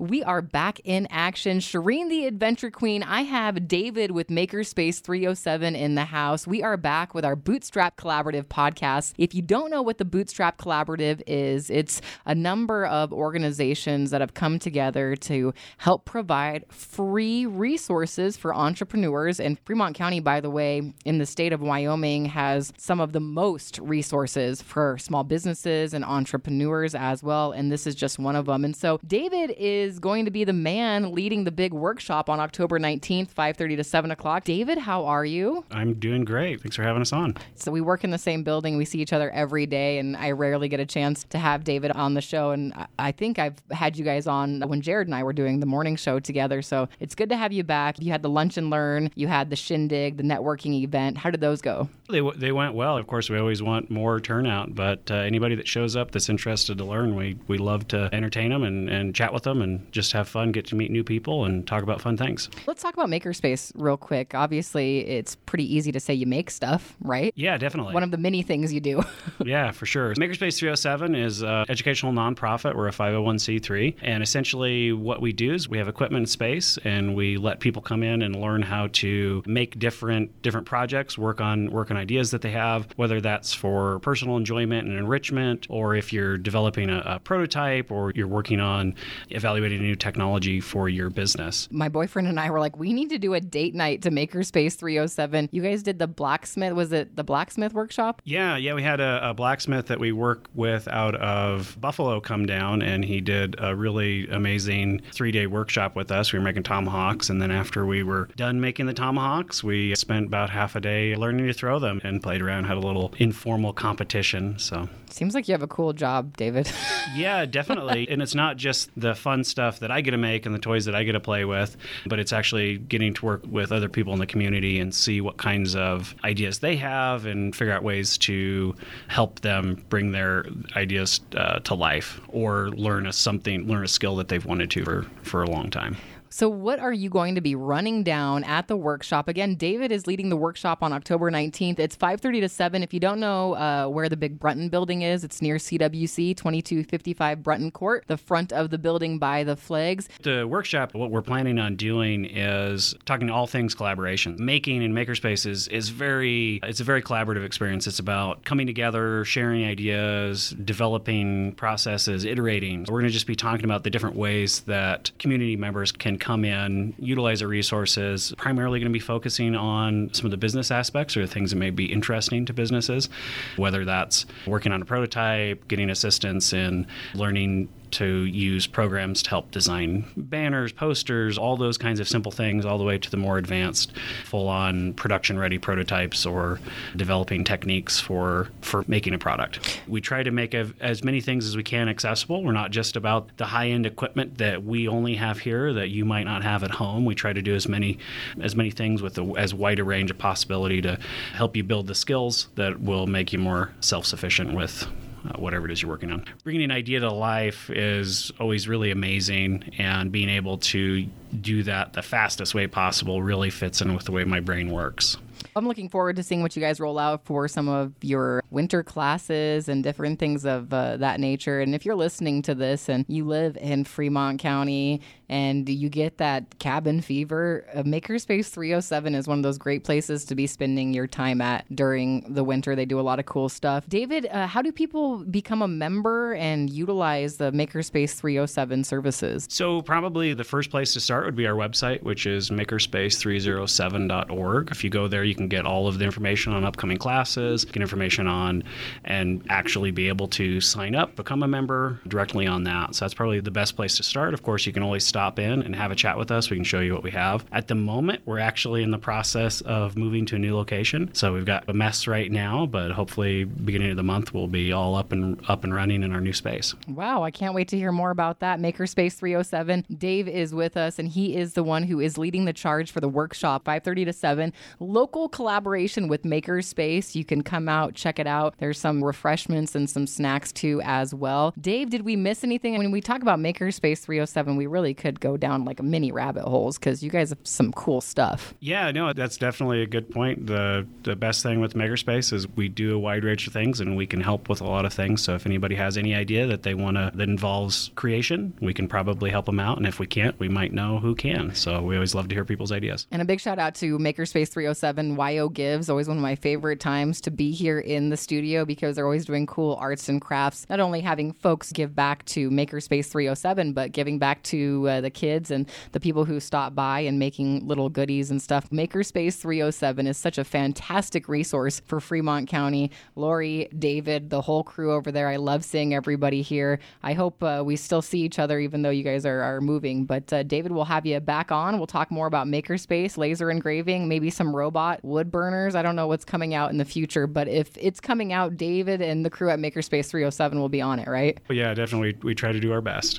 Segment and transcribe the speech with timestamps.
[0.00, 1.58] We are back in action.
[1.58, 3.02] Shireen, the adventure queen.
[3.02, 6.46] I have David with Makerspace 307 in the house.
[6.46, 9.12] We are back with our Bootstrap Collaborative podcast.
[9.18, 14.22] If you don't know what the Bootstrap Collaborative is, it's a number of organizations that
[14.22, 19.38] have come together to help provide free resources for entrepreneurs.
[19.38, 23.20] And Fremont County, by the way, in the state of Wyoming, has some of the
[23.20, 27.52] most resources for small businesses and entrepreneurs as well.
[27.52, 28.64] And this is just one of them.
[28.64, 32.78] And so David is going to be the man leading the big workshop on October
[32.78, 34.44] 19th, 5:30 to 7 o'clock.
[34.44, 35.64] David, how are you?
[35.70, 36.60] I'm doing great.
[36.62, 37.36] Thanks for having us on.
[37.54, 38.76] So we work in the same building.
[38.76, 41.90] We see each other every day, and I rarely get a chance to have David
[41.92, 42.50] on the show.
[42.52, 45.66] And I- think I've had you guys on when Jared and I were doing the
[45.66, 46.62] morning show together.
[46.62, 48.00] So it's good to have you back.
[48.00, 51.18] You had the lunch and learn, you had the shindig, the networking event.
[51.18, 51.88] How did those go?
[52.08, 52.96] They, w- they went well.
[52.96, 56.78] Of course, we always want more turnout, but uh, anybody that shows up that's interested
[56.78, 60.12] to learn, we, we love to entertain them and, and chat with them and just
[60.12, 62.48] have fun, get to meet new people and talk about fun things.
[62.66, 64.34] Let's talk about Makerspace real quick.
[64.34, 67.32] Obviously, it's pretty easy to say you make stuff, right?
[67.36, 67.94] Yeah, definitely.
[67.94, 69.02] One of the many things you do.
[69.44, 70.14] yeah, for sure.
[70.14, 72.74] Makerspace 307 is an educational nonprofit.
[72.74, 73.96] We're a 501c3.
[74.02, 77.82] And essentially, what we do is we have equipment and space, and we let people
[77.82, 82.30] come in and learn how to make different different projects, work on work on ideas
[82.30, 87.02] that they have, whether that's for personal enjoyment and enrichment, or if you're developing a,
[87.04, 88.94] a prototype, or you're working on
[89.30, 91.68] evaluating a new technology for your business.
[91.70, 94.76] My boyfriend and I were like, we need to do a date night to Makerspace
[94.76, 95.48] 307.
[95.52, 96.72] You guys did the blacksmith.
[96.72, 98.22] Was it the blacksmith workshop?
[98.24, 102.46] Yeah, yeah, we had a, a blacksmith that we work with out of Buffalo come
[102.46, 106.32] down, and he did a really amazing three day workshop with us.
[106.32, 110.26] We were making tomahawks, and then after we were done making the tomahawks, we spent
[110.26, 113.72] about half a day learning to throw them and played around, had a little informal
[113.72, 114.58] competition.
[114.58, 116.70] So, Seems like you have a cool job, David.
[117.14, 118.08] yeah, definitely.
[118.08, 120.84] and it's not just the fun stuff that I get to make and the toys
[120.84, 124.12] that I get to play with, but it's actually getting to work with other people
[124.12, 128.18] in the community and see what kinds of ideas they have and figure out ways
[128.18, 128.74] to
[129.08, 130.46] help them bring their
[130.76, 134.84] ideas uh, to life or learn a something, learn a skill that they've wanted to
[134.84, 135.96] for, for a long time.
[136.32, 139.26] So, what are you going to be running down at the workshop?
[139.26, 141.80] Again, David is leading the workshop on October 19th.
[141.80, 142.84] It's 5:30 to 7.
[142.84, 147.42] If you don't know uh, where the big Brunton building is, it's near CWC 2255
[147.42, 150.08] Brunton Court, the front of the building by the flags.
[150.22, 154.36] The workshop, what we're planning on doing is talking all things collaboration.
[154.38, 157.88] Making in Makerspace is, is very, it's a very collaborative experience.
[157.88, 162.82] It's about coming together, sharing ideas, developing processes, iterating.
[162.82, 166.44] We're going to just be talking about the different ways that community members can come
[166.44, 168.32] in, utilize our resources.
[168.36, 171.56] Primarily going to be focusing on some of the business aspects or the things that
[171.56, 173.08] may be interesting to businesses,
[173.56, 179.50] whether that's working on a prototype, getting assistance in learning to use programs to help
[179.50, 183.38] design banners, posters, all those kinds of simple things, all the way to the more
[183.38, 183.92] advanced,
[184.24, 186.60] full-on production-ready prototypes or
[186.96, 189.80] developing techniques for for making a product.
[189.88, 192.42] We try to make a, as many things as we can accessible.
[192.42, 196.24] We're not just about the high-end equipment that we only have here that you might
[196.24, 197.04] not have at home.
[197.04, 197.98] We try to do as many
[198.40, 200.98] as many things with a, as wide a range of possibility to
[201.34, 204.86] help you build the skills that will make you more self-sufficient with
[205.24, 206.24] uh, whatever it is you're working on.
[206.44, 211.06] Bringing an idea to life is always really amazing, and being able to
[211.40, 215.16] do that the fastest way possible really fits in with the way my brain works.
[215.56, 218.82] I'm looking forward to seeing what you guys roll out for some of your winter
[218.82, 221.60] classes and different things of uh, that nature.
[221.60, 226.18] And if you're listening to this and you live in Fremont County and you get
[226.18, 230.92] that cabin fever, uh, Makerspace 307 is one of those great places to be spending
[230.92, 232.74] your time at during the winter.
[232.74, 233.88] They do a lot of cool stuff.
[233.88, 239.46] David, uh, how do people become a member and utilize the Makerspace 307 services?
[239.48, 244.70] So, probably the first place to start would be our website, which is makerspace307.org.
[244.72, 247.82] If you go there, you can get all of the information on upcoming classes, get
[247.82, 248.64] information on,
[249.04, 252.96] and actually be able to sign up, become a member directly on that.
[252.96, 254.34] So, that's probably the best place to start.
[254.34, 256.50] Of course, you can always stop in and have a chat with us.
[256.50, 257.44] We can show you what we have.
[257.52, 261.14] At the moment, we're actually in the process of moving to a new location.
[261.14, 264.72] So, we've got a mess right now, but hopefully, beginning of the month, we'll be
[264.72, 266.74] all up and up and running in our new space.
[266.88, 268.58] Wow, I can't wait to hear more about that.
[268.60, 269.84] Makerspace 307.
[269.96, 273.00] Dave is with us and he is the one who is leading the charge for
[273.00, 274.52] the workshop 5:30 to 7.
[274.78, 277.14] Local collaboration with Makerspace.
[277.14, 278.54] You can come out, check it out.
[278.58, 281.54] There's some refreshments and some snacks too as well.
[281.60, 282.78] Dave, did we miss anything?
[282.78, 286.44] When we talk about Makerspace 307, we really could go down like a mini rabbit
[286.44, 288.54] holes because you guys have some cool stuff.
[288.60, 290.46] Yeah, no, that's definitely a good point.
[290.46, 293.96] The the best thing with Makerspace is we do a wide range of things and
[293.96, 295.22] we can help with a lot of things.
[295.22, 298.86] So if anybody has any idea that they want to that involves creation, we can
[298.86, 299.78] probably help them out.
[299.78, 301.54] And if we can't, we might know who can.
[301.54, 303.06] So we always love to hear people's ideas.
[303.10, 305.16] And a big shout out to Makerspace 307.
[305.16, 309.04] WyoGives, always one of my favorite times to be here in the studio because they're
[309.04, 310.66] always doing cool arts and crafts.
[310.68, 315.10] Not only having folks give back to Makerspace 307, but giving back to uh, the
[315.10, 318.68] kids and the people who stop by and making little goodies and stuff.
[318.70, 322.90] Makerspace 307 is such a fantastic resource for Fremont County.
[323.16, 325.28] Lori, David, the whole crew over there.
[325.28, 326.78] I love seeing everybody here.
[327.02, 330.04] I hope uh, we still see each other even though you guys are, are moving.
[330.04, 331.78] But uh, David, we'll have you back on.
[331.78, 335.74] We'll talk more about Makerspace, laser engraving, maybe some robot wood burners.
[335.74, 339.00] I don't know what's coming out in the future, but if it's coming out, David
[339.00, 341.38] and the crew at Makerspace 307 will be on it, right?
[341.48, 342.16] Yeah, definitely.
[342.22, 343.18] We try to do our best.